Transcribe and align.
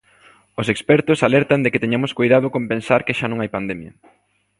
Os 0.59 0.67
expertos 0.73 1.19
alertan 1.27 1.59
de 1.61 1.71
que 1.71 1.83
teñamos 1.83 2.11
coidado 2.19 2.47
con 2.53 2.63
pensar 2.71 3.01
que 3.05 3.17
xa 3.19 3.27
non 3.29 3.39
hai 3.39 3.49
pandemia. 3.55 3.91